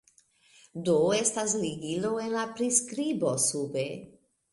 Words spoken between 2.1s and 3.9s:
en la priskibo sube